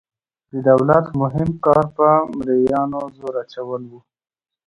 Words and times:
د 0.51 0.53
دولت 0.69 1.05
مهم 1.21 1.49
کار 1.65 1.85
په 1.97 2.07
مرئیانو 2.37 2.99
زور 3.17 3.33
اچول 3.43 3.81
وو. 3.89 3.99